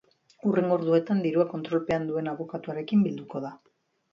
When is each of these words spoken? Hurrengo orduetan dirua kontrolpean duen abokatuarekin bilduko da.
Hurrengo 0.51 0.73
orduetan 0.77 1.21
dirua 1.25 1.45
kontrolpean 1.51 2.09
duen 2.13 2.33
abokatuarekin 2.33 3.05
bilduko 3.11 3.45
da. 3.49 3.53